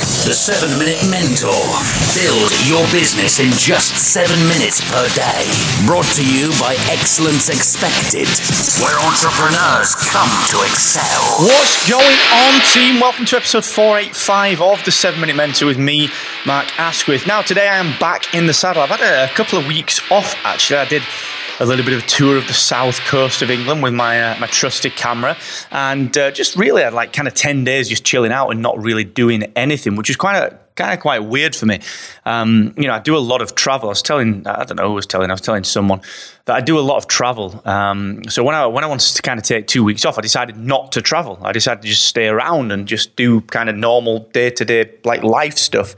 The 0.00 0.32
7 0.32 0.78
Minute 0.78 1.04
Mentor. 1.10 1.60
Build 2.16 2.48
your 2.64 2.80
business 2.88 3.38
in 3.38 3.52
just 3.52 3.92
7 3.92 4.32
minutes 4.48 4.80
per 4.80 5.06
day. 5.12 5.44
Brought 5.84 6.08
to 6.16 6.24
you 6.24 6.48
by 6.56 6.72
Excellence 6.88 7.50
Expected, 7.50 8.24
where 8.80 8.96
entrepreneurs 9.04 9.92
come 9.94 10.32
to 10.48 10.64
excel. 10.64 11.44
What's 11.44 11.84
going 11.84 12.16
on, 12.32 12.60
team? 12.72 12.98
Welcome 12.98 13.26
to 13.26 13.36
episode 13.36 13.66
485 13.66 14.62
of 14.62 14.84
the 14.86 14.90
7 14.90 15.20
Minute 15.20 15.36
Mentor 15.36 15.66
with 15.66 15.78
me, 15.78 16.08
Mark 16.46 16.72
Asquith. 16.80 17.26
Now, 17.26 17.42
today 17.42 17.68
I 17.68 17.76
am 17.76 17.92
back 17.98 18.32
in 18.32 18.46
the 18.46 18.54
saddle. 18.54 18.82
I've 18.82 18.88
had 18.88 19.02
a 19.02 19.30
couple 19.34 19.58
of 19.58 19.66
weeks 19.66 20.00
off, 20.10 20.34
actually. 20.44 20.78
I 20.78 20.86
did 20.86 21.02
a 21.60 21.66
little 21.66 21.84
bit 21.84 21.94
of 21.94 22.02
a 22.02 22.06
tour 22.06 22.36
of 22.36 22.46
the 22.46 22.54
south 22.54 23.00
coast 23.00 23.42
of 23.42 23.50
England 23.50 23.82
with 23.82 23.92
my 23.92 24.20
uh, 24.20 24.40
my 24.40 24.46
trusted 24.46 24.96
camera, 24.96 25.36
and 25.70 26.16
uh, 26.16 26.30
just 26.30 26.56
really 26.56 26.82
had 26.82 26.94
like 26.94 27.12
kind 27.12 27.28
of 27.28 27.34
ten 27.34 27.64
days 27.64 27.88
just 27.88 28.02
chilling 28.04 28.32
out 28.32 28.48
and 28.48 28.62
not 28.62 28.82
really 28.82 29.04
doing 29.04 29.44
anything, 29.54 29.94
which 29.94 30.10
is 30.10 30.16
quite 30.16 30.36
a 30.36 30.58
kind 30.80 30.94
of 30.94 31.00
quite 31.00 31.20
weird 31.20 31.54
for 31.54 31.66
me. 31.66 31.80
Um, 32.24 32.74
you 32.76 32.86
know, 32.86 32.94
I 32.94 32.98
do 32.98 33.16
a 33.16 33.18
lot 33.18 33.42
of 33.42 33.54
travel. 33.54 33.88
I 33.88 33.92
was 33.92 34.02
telling, 34.02 34.46
I 34.46 34.64
don't 34.64 34.76
know 34.76 34.88
who 34.88 34.94
was 34.94 35.06
telling, 35.06 35.30
I 35.30 35.34
was 35.34 35.40
telling 35.40 35.64
someone 35.64 36.00
that 36.46 36.56
I 36.56 36.60
do 36.60 36.78
a 36.78 36.80
lot 36.80 36.96
of 36.96 37.06
travel. 37.06 37.60
Um, 37.64 38.22
so 38.28 38.42
when 38.42 38.54
I 38.54 38.66
when 38.66 38.82
I 38.82 38.86
wanted 38.86 39.14
to 39.14 39.22
kind 39.22 39.38
of 39.38 39.44
take 39.44 39.66
two 39.66 39.84
weeks 39.84 40.04
off, 40.04 40.18
I 40.18 40.22
decided 40.22 40.56
not 40.56 40.92
to 40.92 41.02
travel. 41.02 41.38
I 41.42 41.52
decided 41.52 41.82
to 41.82 41.88
just 41.88 42.04
stay 42.04 42.28
around 42.28 42.72
and 42.72 42.88
just 42.88 43.14
do 43.16 43.42
kind 43.42 43.68
of 43.68 43.76
normal 43.76 44.20
day 44.32 44.50
to 44.50 44.64
day 44.64 44.90
like 45.04 45.22
life 45.22 45.58
stuff 45.58 45.94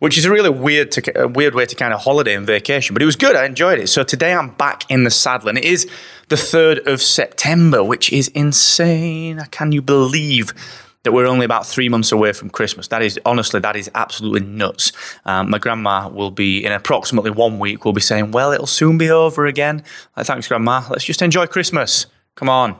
which 0.00 0.18
is 0.18 0.26
a 0.26 0.30
really 0.30 0.50
weird 0.50 0.90
to, 0.90 1.22
a 1.22 1.26
weird 1.26 1.54
way 1.54 1.64
to 1.64 1.74
kind 1.74 1.94
of 1.94 2.00
holiday 2.00 2.34
and 2.34 2.46
vacation. 2.46 2.92
But 2.92 3.00
it 3.00 3.06
was 3.06 3.16
good. 3.16 3.36
I 3.36 3.46
enjoyed 3.46 3.78
it. 3.78 3.86
So 3.86 4.04
today 4.04 4.34
I'm 4.34 4.50
back 4.50 4.84
in 4.90 5.04
the 5.04 5.10
saddle, 5.10 5.48
and 5.48 5.56
it 5.56 5.64
is 5.64 5.88
the 6.28 6.36
third 6.36 6.86
of 6.86 7.00
September, 7.00 7.82
which 7.82 8.12
is 8.12 8.28
insane. 8.28 9.40
Can 9.50 9.72
you 9.72 9.80
believe? 9.80 10.52
That 11.04 11.12
we're 11.12 11.26
only 11.26 11.44
about 11.44 11.66
three 11.66 11.88
months 11.88 12.12
away 12.12 12.32
from 12.32 12.50
Christmas. 12.50 12.88
That 12.88 13.02
is 13.02 13.20
honestly, 13.24 13.60
that 13.60 13.76
is 13.76 13.90
absolutely 13.94 14.40
nuts. 14.40 14.90
Um, 15.24 15.50
my 15.50 15.58
grandma 15.58 16.08
will 16.08 16.30
be 16.30 16.64
in 16.64 16.72
approximately 16.72 17.30
one 17.30 17.58
week. 17.58 17.84
Will 17.84 17.92
be 17.92 18.00
saying, 18.00 18.30
"Well, 18.32 18.52
it'll 18.52 18.66
soon 18.66 18.98
be 18.98 19.10
over 19.10 19.46
again." 19.46 19.82
Like, 20.16 20.26
Thanks, 20.26 20.48
Grandma. 20.48 20.82
Let's 20.90 21.04
just 21.04 21.22
enjoy 21.22 21.46
Christmas. 21.46 22.06
Come 22.34 22.48
on. 22.48 22.76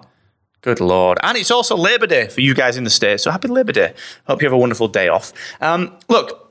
Good 0.62 0.80
Lord. 0.80 1.18
And 1.22 1.36
it's 1.36 1.50
also 1.50 1.76
Labor 1.76 2.06
Day 2.06 2.26
for 2.28 2.40
you 2.40 2.54
guys 2.54 2.78
in 2.78 2.84
the 2.84 2.90
States. 2.90 3.22
So 3.22 3.30
happy 3.30 3.48
Labor 3.48 3.72
Day. 3.72 3.92
Hope 4.26 4.40
you 4.40 4.46
have 4.46 4.54
a 4.54 4.58
wonderful 4.58 4.88
day 4.88 5.08
off. 5.08 5.30
Um, 5.60 5.94
look, 6.08 6.44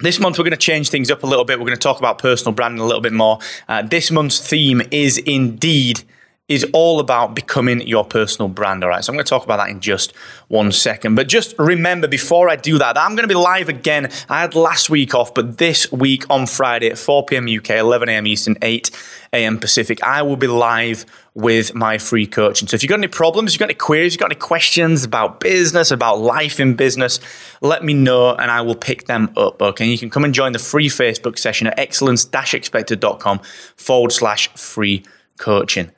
this 0.00 0.20
month, 0.20 0.36
we're 0.36 0.44
going 0.44 0.50
to 0.50 0.58
change 0.58 0.90
things 0.90 1.10
up 1.10 1.22
a 1.22 1.26
little 1.26 1.46
bit. 1.46 1.58
We're 1.58 1.64
going 1.64 1.78
to 1.78 1.82
talk 1.82 1.98
about 1.98 2.18
personal 2.18 2.52
branding 2.52 2.80
a 2.80 2.84
little 2.84 3.00
bit 3.00 3.14
more. 3.14 3.38
Uh, 3.66 3.80
this 3.80 4.10
month's 4.10 4.46
theme 4.46 4.82
is 4.90 5.16
indeed 5.16 6.02
is 6.48 6.64
all 6.72 7.00
about 7.00 7.34
becoming 7.34 7.84
your 7.86 8.04
personal 8.04 8.48
brand. 8.48 8.84
All 8.84 8.90
right, 8.90 9.04
so 9.04 9.10
I'm 9.12 9.16
going 9.16 9.24
to 9.24 9.28
talk 9.28 9.42
about 9.42 9.56
that 9.56 9.68
in 9.68 9.80
just 9.80 10.14
one 10.46 10.70
second. 10.70 11.16
But 11.16 11.26
just 11.26 11.58
remember 11.58 12.06
before 12.06 12.48
I 12.48 12.54
do 12.54 12.78
that, 12.78 12.96
I'm 12.96 13.16
going 13.16 13.24
to 13.24 13.28
be 13.28 13.34
live 13.34 13.68
again. 13.68 14.10
I 14.28 14.42
had 14.42 14.54
last 14.54 14.88
week 14.88 15.12
off, 15.12 15.34
but 15.34 15.58
this 15.58 15.90
week 15.90 16.24
on 16.30 16.46
Friday 16.46 16.88
at 16.88 16.98
4 16.98 17.26
p.m. 17.26 17.48
UK, 17.48 17.70
11 17.70 18.08
a.m. 18.08 18.28
Eastern, 18.28 18.56
8 18.62 18.90
a.m. 19.32 19.58
Pacific, 19.58 20.00
I 20.04 20.22
will 20.22 20.36
be 20.36 20.46
live 20.46 21.04
with 21.34 21.74
my 21.74 21.98
free 21.98 22.28
coaching. 22.28 22.68
So 22.68 22.76
if 22.76 22.82
you've 22.84 22.90
got 22.90 23.00
any 23.00 23.08
problems, 23.08 23.52
you've 23.52 23.58
got 23.58 23.66
any 23.66 23.74
queries, 23.74 24.14
you've 24.14 24.20
got 24.20 24.30
any 24.30 24.38
questions 24.38 25.02
about 25.02 25.40
business, 25.40 25.90
about 25.90 26.20
life 26.20 26.60
in 26.60 26.76
business, 26.76 27.18
let 27.60 27.82
me 27.84 27.92
know 27.92 28.36
and 28.36 28.52
I 28.52 28.60
will 28.60 28.76
pick 28.76 29.06
them 29.06 29.32
up. 29.36 29.60
Okay, 29.60 29.86
you 29.86 29.98
can 29.98 30.10
come 30.10 30.22
and 30.22 30.32
join 30.32 30.52
the 30.52 30.60
free 30.60 30.88
Facebook 30.88 31.38
session 31.40 31.66
at 31.66 31.76
excellence-expected.com 31.76 33.40
forward 33.74 34.12
slash 34.12 34.48
free 34.54 35.04
coaching. 35.38 35.90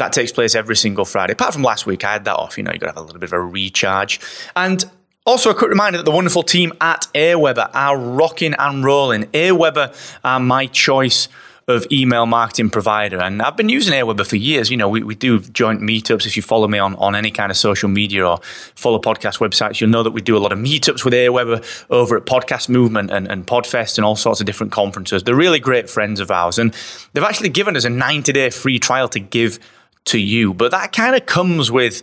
That 0.00 0.14
takes 0.14 0.32
place 0.32 0.54
every 0.54 0.76
single 0.76 1.04
Friday. 1.04 1.34
Apart 1.34 1.52
from 1.52 1.62
last 1.62 1.84
week, 1.84 2.04
I 2.04 2.12
had 2.14 2.24
that 2.24 2.34
off. 2.34 2.56
You 2.56 2.64
know, 2.64 2.72
you've 2.72 2.80
got 2.80 2.86
to 2.86 2.92
have 2.94 3.02
a 3.02 3.02
little 3.02 3.20
bit 3.20 3.28
of 3.28 3.34
a 3.34 3.40
recharge. 3.40 4.18
And 4.56 4.82
also, 5.26 5.50
a 5.50 5.54
quick 5.54 5.68
reminder 5.68 5.98
that 5.98 6.04
the 6.04 6.10
wonderful 6.10 6.42
team 6.42 6.72
at 6.80 7.06
Aweber 7.14 7.70
are 7.74 7.98
rocking 7.98 8.54
and 8.58 8.82
rolling. 8.82 9.24
Aweber 9.24 9.94
are 10.24 10.40
my 10.40 10.66
choice 10.68 11.28
of 11.68 11.86
email 11.92 12.24
marketing 12.24 12.70
provider. 12.70 13.20
And 13.20 13.42
I've 13.42 13.58
been 13.58 13.68
using 13.68 13.92
Aweber 13.92 14.26
for 14.26 14.36
years. 14.36 14.70
You 14.70 14.78
know, 14.78 14.88
we, 14.88 15.02
we 15.02 15.14
do 15.14 15.38
joint 15.40 15.82
meetups. 15.82 16.26
If 16.26 16.34
you 16.34 16.42
follow 16.42 16.66
me 16.66 16.78
on, 16.78 16.96
on 16.96 17.14
any 17.14 17.30
kind 17.30 17.50
of 17.50 17.58
social 17.58 17.90
media 17.90 18.26
or 18.26 18.38
follow 18.74 18.98
podcast 18.98 19.38
websites, 19.38 19.82
you'll 19.82 19.90
know 19.90 20.02
that 20.02 20.12
we 20.12 20.22
do 20.22 20.34
a 20.34 20.40
lot 20.40 20.50
of 20.50 20.58
meetups 20.58 21.04
with 21.04 21.12
Aweber 21.12 21.86
over 21.90 22.16
at 22.16 22.24
Podcast 22.24 22.70
Movement 22.70 23.10
and, 23.10 23.28
and 23.28 23.46
Podfest 23.46 23.98
and 23.98 24.04
all 24.06 24.16
sorts 24.16 24.40
of 24.40 24.46
different 24.46 24.72
conferences. 24.72 25.24
They're 25.24 25.34
really 25.34 25.60
great 25.60 25.90
friends 25.90 26.20
of 26.20 26.30
ours. 26.30 26.58
And 26.58 26.74
they've 27.12 27.22
actually 27.22 27.50
given 27.50 27.76
us 27.76 27.84
a 27.84 27.90
90 27.90 28.32
day 28.32 28.48
free 28.48 28.78
trial 28.78 29.08
to 29.10 29.20
give 29.20 29.58
to 30.06 30.18
you. 30.18 30.54
But 30.54 30.70
that 30.70 30.92
kind 30.92 31.14
of 31.14 31.26
comes 31.26 31.70
with 31.70 32.02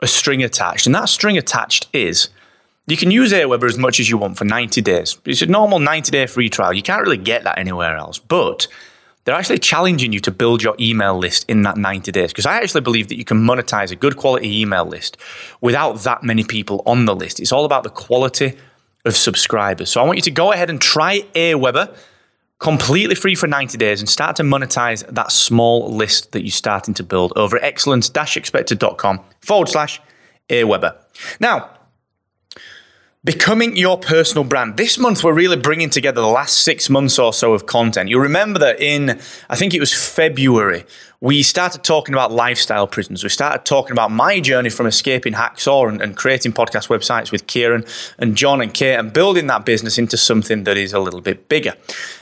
a 0.00 0.06
string 0.06 0.42
attached. 0.42 0.86
And 0.86 0.94
that 0.94 1.08
string 1.08 1.38
attached 1.38 1.88
is 1.92 2.28
you 2.86 2.96
can 2.96 3.10
use 3.10 3.32
Aweber 3.32 3.64
as 3.64 3.78
much 3.78 3.98
as 3.98 4.08
you 4.08 4.18
want 4.18 4.38
for 4.38 4.44
90 4.44 4.80
days. 4.82 5.18
It's 5.24 5.42
a 5.42 5.46
normal 5.46 5.78
90 5.78 6.10
day 6.10 6.26
free 6.26 6.48
trial. 6.48 6.72
You 6.72 6.82
can't 6.82 7.02
really 7.02 7.16
get 7.16 7.44
that 7.44 7.58
anywhere 7.58 7.96
else. 7.96 8.18
But 8.18 8.68
they're 9.24 9.34
actually 9.34 9.58
challenging 9.58 10.12
you 10.12 10.20
to 10.20 10.30
build 10.30 10.62
your 10.62 10.76
email 10.78 11.18
list 11.18 11.44
in 11.48 11.62
that 11.62 11.76
90 11.76 12.12
days. 12.12 12.30
Because 12.30 12.46
I 12.46 12.58
actually 12.58 12.82
believe 12.82 13.08
that 13.08 13.16
you 13.16 13.24
can 13.24 13.38
monetize 13.38 13.90
a 13.90 13.96
good 13.96 14.16
quality 14.16 14.60
email 14.60 14.84
list 14.84 15.16
without 15.60 16.00
that 16.04 16.22
many 16.22 16.44
people 16.44 16.82
on 16.86 17.06
the 17.06 17.14
list. 17.14 17.40
It's 17.40 17.52
all 17.52 17.64
about 17.64 17.82
the 17.82 17.90
quality 17.90 18.56
of 19.04 19.16
subscribers. 19.16 19.90
So 19.90 20.00
I 20.00 20.04
want 20.04 20.18
you 20.18 20.22
to 20.22 20.30
go 20.30 20.52
ahead 20.52 20.70
and 20.70 20.80
try 20.80 21.22
Aweber 21.34 21.96
completely 22.58 23.14
free 23.14 23.34
for 23.34 23.46
90 23.46 23.76
days 23.78 24.00
and 24.00 24.08
start 24.08 24.36
to 24.36 24.42
monetize 24.42 25.06
that 25.14 25.30
small 25.30 25.94
list 25.94 26.32
that 26.32 26.42
you're 26.42 26.50
starting 26.50 26.94
to 26.94 27.02
build 27.02 27.32
over 27.36 27.56
at 27.56 27.64
excellence-expected.com 27.64 29.20
forward 29.40 29.68
slash 29.68 30.00
Aweber. 30.48 30.96
Now, 31.40 31.75
becoming 33.26 33.76
your 33.76 33.98
personal 33.98 34.44
brand. 34.44 34.76
This 34.76 34.98
month, 34.98 35.24
we're 35.24 35.32
really 35.32 35.56
bringing 35.56 35.90
together 35.90 36.20
the 36.20 36.28
last 36.28 36.62
six 36.62 36.88
months 36.88 37.18
or 37.18 37.32
so 37.32 37.54
of 37.54 37.66
content. 37.66 38.08
You'll 38.08 38.20
remember 38.20 38.60
that 38.60 38.80
in, 38.80 39.20
I 39.50 39.56
think 39.56 39.74
it 39.74 39.80
was 39.80 39.92
February, 39.92 40.86
we 41.20 41.42
started 41.42 41.82
talking 41.82 42.14
about 42.14 42.30
lifestyle 42.30 42.86
prisons. 42.86 43.24
We 43.24 43.30
started 43.30 43.64
talking 43.64 43.90
about 43.90 44.12
my 44.12 44.38
journey 44.38 44.70
from 44.70 44.86
escaping 44.86 45.32
Hacksaw 45.32 45.88
and, 45.88 46.00
and 46.00 46.16
creating 46.16 46.52
podcast 46.52 46.86
websites 46.86 47.32
with 47.32 47.48
Kieran 47.48 47.84
and 48.16 48.36
John 48.36 48.60
and 48.60 48.72
Kate 48.72 48.94
and 48.94 49.12
building 49.12 49.48
that 49.48 49.66
business 49.66 49.98
into 49.98 50.16
something 50.16 50.62
that 50.62 50.76
is 50.76 50.92
a 50.92 51.00
little 51.00 51.20
bit 51.20 51.48
bigger. 51.48 51.74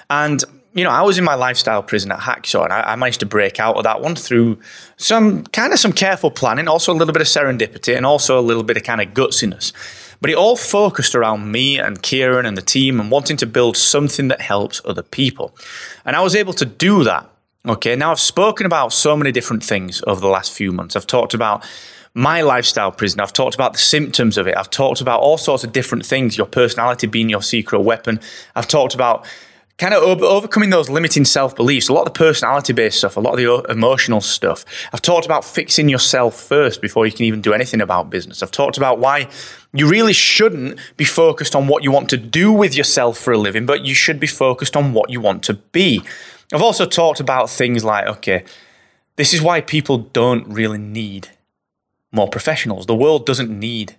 And 0.08 0.42
you 0.72 0.84
know, 0.84 0.90
I 0.90 1.02
was 1.02 1.18
in 1.18 1.24
my 1.24 1.34
lifestyle 1.34 1.82
prison 1.84 2.10
at 2.10 2.20
Hacksaw, 2.20 2.64
and 2.64 2.72
I, 2.72 2.80
I, 2.80 2.96
managed 2.96 3.20
to 3.20 3.26
break 3.26 3.60
out 3.60 3.76
of 3.76 3.84
that 3.84 4.00
one 4.00 4.16
through 4.16 4.58
some 4.96 5.44
kind 5.44 5.72
of 5.72 5.78
some 5.78 5.92
careful 5.92 6.32
planning, 6.32 6.66
also 6.66 6.92
a 6.92 6.96
little 6.96 7.12
bit 7.12 7.22
of 7.22 7.28
serendipity, 7.28 7.96
and 7.96 8.04
also 8.04 8.40
a 8.40 8.42
little 8.42 8.64
bit 8.64 8.76
of 8.76 8.82
kind 8.82 9.00
of 9.00 9.14
gutsiness. 9.14 9.72
But 10.20 10.30
it 10.30 10.36
all 10.36 10.56
focused 10.56 11.14
around 11.14 11.50
me 11.50 11.78
and 11.78 12.02
Kieran 12.02 12.46
and 12.46 12.56
the 12.56 12.62
team 12.62 13.00
and 13.00 13.10
wanting 13.10 13.36
to 13.38 13.46
build 13.46 13.76
something 13.76 14.28
that 14.28 14.40
helps 14.40 14.80
other 14.84 15.02
people. 15.02 15.54
And 16.04 16.16
I 16.16 16.20
was 16.20 16.34
able 16.34 16.52
to 16.54 16.64
do 16.64 17.04
that. 17.04 17.28
Okay, 17.66 17.96
now 17.96 18.10
I've 18.10 18.20
spoken 18.20 18.66
about 18.66 18.92
so 18.92 19.16
many 19.16 19.32
different 19.32 19.64
things 19.64 20.02
over 20.06 20.20
the 20.20 20.28
last 20.28 20.52
few 20.52 20.70
months. 20.70 20.96
I've 20.96 21.06
talked 21.06 21.32
about 21.32 21.64
my 22.14 22.42
lifestyle 22.42 22.92
prison. 22.92 23.20
I've 23.20 23.32
talked 23.32 23.54
about 23.54 23.72
the 23.72 23.78
symptoms 23.78 24.38
of 24.38 24.46
it. 24.46 24.56
I've 24.56 24.70
talked 24.70 25.00
about 25.00 25.20
all 25.20 25.36
sorts 25.38 25.64
of 25.64 25.72
different 25.72 26.06
things, 26.06 26.36
your 26.36 26.46
personality 26.46 27.06
being 27.06 27.28
your 27.28 27.42
secret 27.42 27.80
weapon. 27.80 28.20
I've 28.54 28.68
talked 28.68 28.94
about 28.94 29.26
kind 29.78 29.92
of 29.92 30.22
overcoming 30.22 30.70
those 30.70 30.88
limiting 30.88 31.24
self 31.24 31.56
beliefs, 31.56 31.88
a 31.88 31.92
lot 31.92 32.06
of 32.06 32.12
the 32.12 32.18
personality 32.18 32.72
based 32.72 32.98
stuff, 32.98 33.16
a 33.16 33.20
lot 33.20 33.32
of 33.32 33.38
the 33.38 33.72
emotional 33.72 34.20
stuff. 34.20 34.64
I've 34.92 35.02
talked 35.02 35.26
about 35.26 35.44
fixing 35.44 35.88
yourself 35.88 36.40
first 36.40 36.80
before 36.80 37.06
you 37.06 37.12
can 37.12 37.24
even 37.24 37.40
do 37.40 37.52
anything 37.52 37.80
about 37.80 38.10
business. 38.10 38.42
I've 38.42 38.50
talked 38.50 38.76
about 38.76 38.98
why 38.98 39.28
you 39.72 39.88
really 39.88 40.12
shouldn't 40.12 40.78
be 40.96 41.04
focused 41.04 41.56
on 41.56 41.66
what 41.66 41.82
you 41.82 41.90
want 41.90 42.08
to 42.10 42.16
do 42.16 42.52
with 42.52 42.74
yourself 42.74 43.18
for 43.18 43.32
a 43.32 43.38
living, 43.38 43.66
but 43.66 43.84
you 43.84 43.94
should 43.94 44.20
be 44.20 44.26
focused 44.26 44.76
on 44.76 44.92
what 44.92 45.10
you 45.10 45.20
want 45.20 45.42
to 45.44 45.54
be. 45.54 46.02
I've 46.52 46.62
also 46.62 46.86
talked 46.86 47.20
about 47.20 47.50
things 47.50 47.84
like, 47.84 48.06
okay, 48.06 48.44
this 49.16 49.34
is 49.34 49.42
why 49.42 49.60
people 49.60 49.98
don't 49.98 50.46
really 50.46 50.78
need 50.78 51.28
more 52.12 52.28
professionals. 52.28 52.86
The 52.86 52.94
world 52.94 53.26
doesn't 53.26 53.50
need 53.50 53.96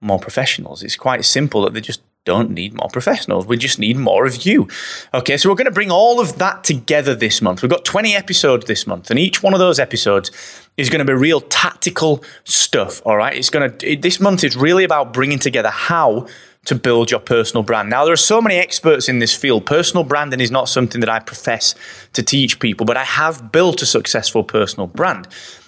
more 0.00 0.18
professionals. 0.18 0.82
It's 0.82 0.96
quite 0.96 1.24
simple 1.24 1.62
that 1.62 1.74
they 1.74 1.80
just 1.80 2.00
don't 2.24 2.50
need 2.50 2.74
more 2.74 2.88
professionals. 2.92 3.46
We 3.46 3.56
just 3.56 3.78
need 3.78 3.96
more 3.96 4.26
of 4.26 4.44
you. 4.44 4.68
Okay, 5.14 5.36
so 5.36 5.48
we're 5.48 5.54
going 5.54 5.64
to 5.64 5.70
bring 5.70 5.90
all 5.90 6.20
of 6.20 6.38
that 6.38 6.64
together 6.64 7.14
this 7.14 7.40
month. 7.40 7.62
We've 7.62 7.70
got 7.70 7.84
20 7.84 8.14
episodes 8.14 8.66
this 8.66 8.86
month, 8.86 9.10
and 9.10 9.18
each 9.18 9.42
one 9.42 9.54
of 9.54 9.58
those 9.58 9.78
episodes 9.78 10.30
is 10.76 10.90
going 10.90 10.98
to 10.98 11.04
be 11.04 11.14
real 11.14 11.40
tactical 11.40 12.22
stuff. 12.44 13.00
All 13.06 13.16
right, 13.16 13.34
it's 13.34 13.50
going 13.50 13.76
to, 13.78 13.96
this 13.96 14.20
month 14.20 14.44
is 14.44 14.56
really 14.56 14.84
about 14.84 15.12
bringing 15.12 15.38
together 15.38 15.70
how 15.70 16.26
to 16.66 16.74
build 16.74 17.10
your 17.10 17.20
personal 17.20 17.62
brand. 17.62 17.88
Now, 17.88 18.04
there 18.04 18.12
are 18.12 18.18
so 18.18 18.42
many 18.42 18.56
experts 18.56 19.08
in 19.08 19.18
this 19.18 19.34
field. 19.34 19.64
Personal 19.64 20.04
branding 20.04 20.40
is 20.40 20.50
not 20.50 20.68
something 20.68 21.00
that 21.00 21.08
I 21.08 21.20
profess 21.20 21.74
to 22.12 22.22
teach 22.22 22.60
people, 22.60 22.84
but 22.84 22.98
I 22.98 23.04
have 23.04 23.50
built 23.50 23.80
a 23.80 23.86
successful 23.86 24.44
personal 24.44 24.86
brand. 24.86 25.26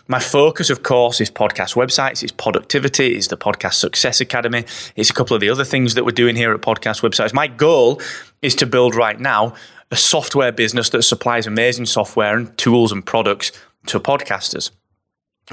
My 0.08 0.18
focus, 0.18 0.68
of 0.68 0.82
course, 0.82 1.20
is 1.20 1.30
podcast 1.30 1.74
websites, 1.74 2.22
it's 2.22 2.32
productivity, 2.32 3.14
it's 3.14 3.28
the 3.28 3.36
Podcast 3.36 3.74
Success 3.74 4.20
Academy, 4.20 4.64
it's 4.96 5.10
a 5.10 5.14
couple 5.14 5.34
of 5.34 5.40
the 5.40 5.48
other 5.48 5.64
things 5.64 5.94
that 5.94 6.04
we're 6.04 6.10
doing 6.10 6.36
here 6.36 6.52
at 6.52 6.60
Podcast 6.60 7.02
Websites. 7.02 7.32
My 7.32 7.46
goal 7.46 8.00
is 8.42 8.54
to 8.56 8.66
build 8.66 8.94
right 8.94 9.18
now 9.18 9.54
a 9.90 9.96
software 9.96 10.50
business 10.50 10.88
that 10.90 11.02
supplies 11.02 11.46
amazing 11.46 11.86
software 11.86 12.36
and 12.36 12.56
tools 12.58 12.90
and 12.90 13.04
products 13.04 13.52
to 13.86 14.00
podcasters. 14.00 14.70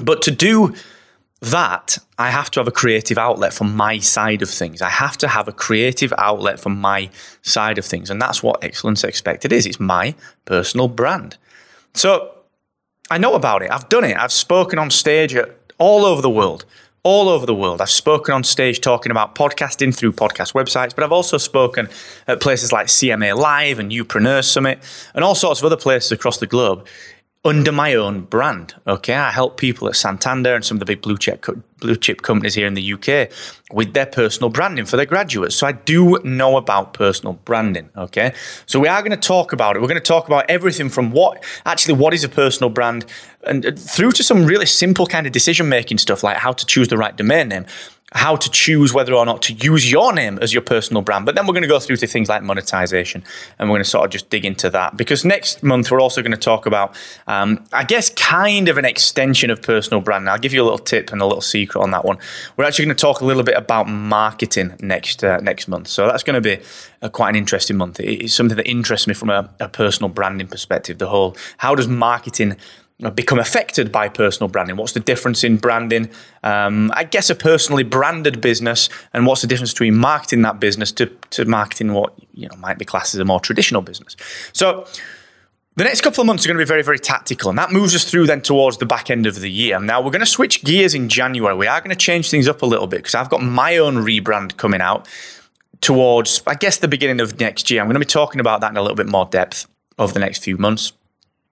But 0.02 0.22
to 0.22 0.30
do 0.30 0.74
that, 1.40 1.98
I 2.18 2.30
have 2.30 2.50
to 2.52 2.60
have 2.60 2.68
a 2.68 2.72
creative 2.72 3.18
outlet 3.18 3.52
from 3.52 3.76
my 3.76 3.98
side 3.98 4.42
of 4.42 4.50
things. 4.50 4.82
I 4.82 4.90
have 4.90 5.16
to 5.18 5.28
have 5.28 5.46
a 5.46 5.52
creative 5.52 6.12
outlet 6.18 6.60
from 6.60 6.80
my 6.80 7.10
side 7.42 7.78
of 7.78 7.84
things. 7.84 8.10
And 8.10 8.20
that's 8.20 8.42
what 8.42 8.62
Excellence 8.62 9.04
Expected 9.04 9.52
is 9.52 9.64
it's 9.66 9.80
my 9.80 10.14
personal 10.44 10.88
brand. 10.88 11.36
So 11.94 12.32
I 13.10 13.18
know 13.18 13.34
about 13.34 13.62
it. 13.62 13.70
I've 13.72 13.88
done 13.88 14.04
it. 14.04 14.16
I've 14.16 14.30
spoken 14.30 14.78
on 14.78 14.88
stage 14.90 15.36
all 15.78 16.04
over 16.04 16.22
the 16.22 16.30
world. 16.30 16.64
All 17.02 17.28
over 17.28 17.44
the 17.44 17.54
world. 17.54 17.80
I've 17.80 17.90
spoken 17.90 18.34
on 18.34 18.44
stage 18.44 18.80
talking 18.80 19.10
about 19.10 19.34
podcasting 19.34 19.94
through 19.94 20.12
podcast 20.12 20.52
websites, 20.52 20.94
but 20.94 21.02
I've 21.02 21.12
also 21.12 21.38
spoken 21.38 21.88
at 22.28 22.40
places 22.40 22.72
like 22.72 22.86
CMA 22.86 23.34
Live 23.36 23.78
and 23.78 23.90
Youpreneur 23.90 24.44
Summit 24.44 24.78
and 25.14 25.24
all 25.24 25.34
sorts 25.34 25.60
of 25.60 25.66
other 25.66 25.78
places 25.78 26.12
across 26.12 26.36
the 26.38 26.46
globe 26.46 26.86
under 27.42 27.72
my 27.72 27.94
own 27.94 28.20
brand. 28.22 28.74
Okay, 28.86 29.14
I 29.14 29.30
help 29.30 29.56
people 29.56 29.88
at 29.88 29.96
Santander 29.96 30.54
and 30.54 30.64
some 30.64 30.76
of 30.76 30.80
the 30.80 30.84
big 30.84 31.00
blue 31.00 31.16
chip 31.16 31.46
blue 31.78 31.96
chip 31.96 32.20
companies 32.20 32.54
here 32.54 32.66
in 32.66 32.74
the 32.74 32.92
UK 32.92 33.30
with 33.72 33.94
their 33.94 34.04
personal 34.04 34.50
branding 34.50 34.84
for 34.84 34.98
their 34.98 35.06
graduates. 35.06 35.54
So 35.54 35.66
I 35.66 35.72
do 35.72 36.18
know 36.22 36.58
about 36.58 36.92
personal 36.92 37.34
branding. 37.44 37.88
Okay, 37.96 38.34
so 38.66 38.78
we 38.78 38.88
are 38.88 39.00
going 39.00 39.12
to 39.12 39.16
talk 39.16 39.54
about 39.54 39.76
it. 39.76 39.80
We're 39.80 39.88
going 39.88 40.00
to 40.00 40.06
talk 40.06 40.26
about 40.26 40.50
everything 40.50 40.90
from 40.90 41.12
what 41.12 41.42
actually 41.64 41.94
what 41.94 42.12
is 42.12 42.24
a 42.24 42.28
personal 42.28 42.68
brand 42.68 43.06
and 43.46 43.78
through 43.78 44.12
to 44.12 44.22
some 44.22 44.44
really 44.44 44.66
simple 44.66 45.06
kind 45.06 45.26
of 45.26 45.32
decision 45.32 45.68
making 45.68 45.96
stuff 45.96 46.22
like 46.22 46.36
how 46.36 46.52
to 46.52 46.66
choose 46.66 46.88
the 46.88 46.98
right 46.98 47.16
domain 47.16 47.48
name 47.48 47.64
how 48.12 48.34
to 48.34 48.50
choose 48.50 48.92
whether 48.92 49.14
or 49.14 49.24
not 49.24 49.40
to 49.42 49.52
use 49.52 49.90
your 49.90 50.12
name 50.12 50.38
as 50.42 50.52
your 50.52 50.62
personal 50.62 51.00
brand. 51.00 51.24
But 51.26 51.36
then 51.36 51.46
we're 51.46 51.52
going 51.52 51.62
to 51.62 51.68
go 51.68 51.78
through 51.78 51.96
to 51.96 52.06
things 52.06 52.28
like 52.28 52.42
monetization 52.42 53.22
and 53.58 53.68
we're 53.68 53.74
going 53.74 53.84
to 53.84 53.90
sort 53.90 54.04
of 54.04 54.10
just 54.10 54.30
dig 54.30 54.44
into 54.44 54.68
that. 54.70 54.96
Because 54.96 55.24
next 55.24 55.62
month, 55.62 55.90
we're 55.90 56.00
also 56.00 56.20
going 56.20 56.32
to 56.32 56.36
talk 56.38 56.66
about, 56.66 56.96
um, 57.28 57.64
I 57.72 57.84
guess, 57.84 58.10
kind 58.10 58.68
of 58.68 58.78
an 58.78 58.84
extension 58.84 59.50
of 59.50 59.62
personal 59.62 60.00
brand. 60.00 60.28
I'll 60.28 60.38
give 60.38 60.52
you 60.52 60.62
a 60.62 60.64
little 60.64 60.78
tip 60.78 61.12
and 61.12 61.22
a 61.22 61.26
little 61.26 61.40
secret 61.40 61.80
on 61.80 61.92
that 61.92 62.04
one. 62.04 62.18
We're 62.56 62.64
actually 62.64 62.86
going 62.86 62.96
to 62.96 63.00
talk 63.00 63.20
a 63.20 63.24
little 63.24 63.44
bit 63.44 63.56
about 63.56 63.88
marketing 63.88 64.76
next 64.80 65.22
uh, 65.22 65.38
next 65.38 65.68
month. 65.68 65.86
So 65.88 66.06
that's 66.06 66.24
going 66.24 66.34
to 66.34 66.40
be 66.40 66.62
a, 67.02 67.10
quite 67.10 67.30
an 67.30 67.36
interesting 67.36 67.76
month. 67.76 68.00
It's 68.00 68.34
something 68.34 68.56
that 68.56 68.68
interests 68.68 69.06
me 69.06 69.14
from 69.14 69.30
a, 69.30 69.50
a 69.60 69.68
personal 69.68 70.08
branding 70.08 70.48
perspective. 70.48 70.98
The 70.98 71.08
whole, 71.08 71.36
how 71.58 71.74
does 71.76 71.86
marketing 71.86 72.56
become 73.08 73.38
affected 73.38 73.90
by 73.90 74.08
personal 74.08 74.48
branding? 74.48 74.76
What's 74.76 74.92
the 74.92 75.00
difference 75.00 75.42
in 75.42 75.56
branding? 75.56 76.10
Um, 76.42 76.92
I 76.94 77.04
guess 77.04 77.30
a 77.30 77.34
personally 77.34 77.84
branded 77.84 78.40
business, 78.40 78.90
and 79.14 79.26
what's 79.26 79.40
the 79.40 79.46
difference 79.46 79.72
between 79.72 79.96
marketing 79.96 80.42
that 80.42 80.60
business 80.60 80.92
to, 80.92 81.06
to 81.06 81.46
marketing 81.46 81.94
what 81.94 82.12
you 82.34 82.48
know 82.48 82.56
might 82.56 82.78
be 82.78 82.84
classed 82.84 83.14
as 83.14 83.20
a 83.20 83.24
more 83.24 83.40
traditional 83.40 83.82
business? 83.82 84.16
So. 84.52 84.86
The 85.76 85.84
next 85.84 86.00
couple 86.00 86.20
of 86.20 86.26
months 86.26 86.44
are 86.44 86.48
going 86.48 86.58
to 86.58 86.64
be 86.64 86.68
very, 86.68 86.82
very 86.82 86.98
tactical, 86.98 87.48
and 87.48 87.56
that 87.56 87.70
moves 87.70 87.94
us 87.94 88.04
through 88.04 88.26
then 88.26 88.42
towards 88.42 88.78
the 88.78 88.86
back 88.86 89.08
end 89.08 89.24
of 89.24 89.40
the 89.40 89.50
year. 89.50 89.78
Now, 89.78 90.02
we're 90.02 90.10
going 90.10 90.20
to 90.20 90.26
switch 90.26 90.62
gears 90.64 90.94
in 90.94 91.08
January. 91.08 91.54
We 91.54 91.68
are 91.68 91.80
going 91.80 91.90
to 91.90 91.96
change 91.96 92.28
things 92.28 92.48
up 92.48 92.60
a 92.60 92.66
little 92.66 92.88
bit 92.88 92.98
because 92.98 93.14
I've 93.14 93.30
got 93.30 93.40
my 93.40 93.78
own 93.78 93.94
rebrand 93.94 94.56
coming 94.56 94.80
out 94.80 95.08
towards, 95.80 96.42
I 96.46 96.56
guess, 96.56 96.78
the 96.78 96.88
beginning 96.88 97.20
of 97.20 97.38
next 97.38 97.70
year. 97.70 97.80
I'm 97.80 97.86
going 97.86 97.94
to 97.94 98.00
be 98.00 98.04
talking 98.04 98.40
about 98.40 98.60
that 98.60 98.72
in 98.72 98.76
a 98.76 98.82
little 98.82 98.96
bit 98.96 99.06
more 99.06 99.26
depth 99.26 99.68
over 99.96 100.12
the 100.12 100.20
next 100.20 100.42
few 100.42 100.58
months. 100.58 100.92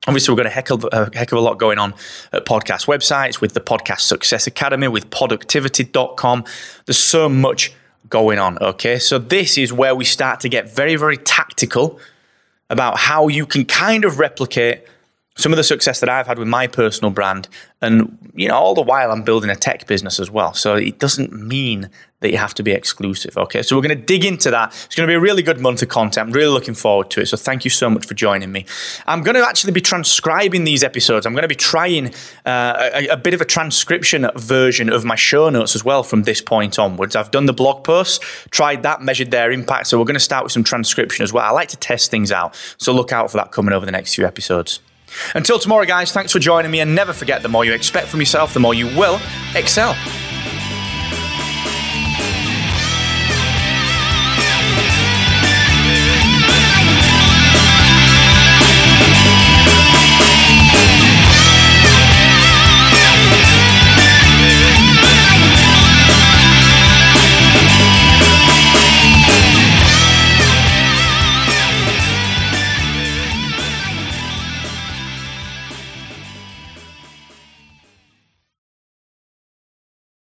Obviously, 0.06 0.32
we've 0.32 0.38
got 0.38 0.46
a 0.46 0.50
heck, 0.50 0.70
of, 0.70 0.86
a 0.92 1.10
heck 1.12 1.32
of 1.32 1.38
a 1.38 1.40
lot 1.40 1.58
going 1.58 1.78
on 1.78 1.92
at 2.32 2.46
podcast 2.46 2.86
websites 2.86 3.40
with 3.40 3.52
the 3.52 3.60
Podcast 3.60 4.00
Success 4.00 4.46
Academy, 4.46 4.88
with 4.88 5.10
productivity.com. 5.10 6.44
There's 6.86 6.98
so 6.98 7.28
much 7.28 7.74
going 8.08 8.38
on. 8.38 8.58
Okay. 8.58 8.98
So, 8.98 9.18
this 9.18 9.58
is 9.58 9.72
where 9.72 9.94
we 9.94 10.04
start 10.04 10.40
to 10.40 10.48
get 10.48 10.70
very, 10.74 10.96
very 10.96 11.16
tactical 11.16 11.98
about 12.70 12.98
how 12.98 13.28
you 13.28 13.44
can 13.44 13.64
kind 13.64 14.04
of 14.04 14.18
replicate 14.18 14.84
some 15.38 15.52
of 15.52 15.56
the 15.56 15.64
success 15.64 16.00
that 16.00 16.10
I've 16.10 16.26
had 16.26 16.38
with 16.38 16.48
my 16.48 16.66
personal 16.66 17.10
brand. 17.10 17.48
And, 17.80 18.18
you 18.34 18.48
know, 18.48 18.56
all 18.56 18.74
the 18.74 18.82
while 18.82 19.10
I'm 19.10 19.22
building 19.22 19.50
a 19.50 19.56
tech 19.56 19.86
business 19.86 20.18
as 20.20 20.30
well. 20.30 20.52
So, 20.52 20.74
it 20.74 20.98
doesn't 20.98 21.32
mean 21.32 21.90
that 22.20 22.32
you 22.32 22.38
have 22.38 22.54
to 22.54 22.62
be 22.62 22.72
exclusive. 22.72 23.36
Okay, 23.36 23.62
so 23.62 23.76
we're 23.76 23.82
going 23.82 23.96
to 23.96 24.04
dig 24.04 24.24
into 24.24 24.50
that. 24.50 24.70
It's 24.86 24.94
going 24.96 25.06
to 25.06 25.10
be 25.10 25.14
a 25.14 25.20
really 25.20 25.42
good 25.42 25.60
month 25.60 25.82
of 25.82 25.88
content. 25.88 26.28
I'm 26.28 26.32
really 26.32 26.52
looking 26.52 26.74
forward 26.74 27.10
to 27.10 27.20
it. 27.20 27.26
So 27.26 27.36
thank 27.36 27.64
you 27.64 27.70
so 27.70 27.88
much 27.88 28.06
for 28.06 28.14
joining 28.14 28.50
me. 28.50 28.66
I'm 29.06 29.22
going 29.22 29.36
to 29.36 29.46
actually 29.46 29.72
be 29.72 29.80
transcribing 29.80 30.64
these 30.64 30.82
episodes. 30.82 31.26
I'm 31.26 31.32
going 31.32 31.42
to 31.42 31.48
be 31.48 31.54
trying 31.54 32.12
uh, 32.44 32.90
a, 32.92 33.08
a, 33.08 33.16
bit 33.16 33.34
of 33.34 33.40
a 33.40 33.44
transcription 33.44 34.28
version 34.34 34.88
of 34.88 35.04
my 35.04 35.14
show 35.14 35.48
notes 35.48 35.76
as 35.76 35.84
well 35.84 36.02
from 36.02 36.24
this 36.24 36.42
point 36.42 36.78
onwards. 36.78 37.14
I've 37.14 37.30
done 37.30 37.46
the 37.46 37.52
blog 37.52 37.84
posts, 37.84 38.18
tried 38.50 38.82
that, 38.82 39.00
measured 39.00 39.30
their 39.30 39.52
impact. 39.52 39.86
So 39.86 39.98
we're 39.98 40.04
going 40.04 40.14
to 40.14 40.20
start 40.20 40.42
with 40.42 40.52
some 40.52 40.64
transcription 40.64 41.22
as 41.22 41.32
well. 41.32 41.44
I 41.44 41.50
like 41.50 41.68
to 41.68 41.76
test 41.76 42.10
things 42.10 42.32
out. 42.32 42.56
So 42.78 42.92
look 42.92 43.12
out 43.12 43.30
for 43.30 43.36
that 43.36 43.52
coming 43.52 43.72
over 43.72 43.86
the 43.86 43.92
next 43.92 44.16
few 44.16 44.26
episodes. 44.26 44.80
Until 45.34 45.58
tomorrow, 45.58 45.84
guys, 45.84 46.12
thanks 46.12 46.32
for 46.32 46.38
joining 46.38 46.70
me. 46.70 46.80
And 46.80 46.94
never 46.94 47.12
forget 47.12 47.42
the 47.42 47.48
more 47.48 47.64
you 47.64 47.72
expect 47.72 48.08
from 48.08 48.20
yourself, 48.20 48.54
the 48.54 48.60
more 48.60 48.74
you 48.74 48.86
will 48.96 49.20
excel. 49.54 49.96